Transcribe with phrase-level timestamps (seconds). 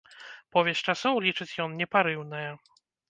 [0.55, 2.49] Повязь часоў, лічыць ён, непарыўная.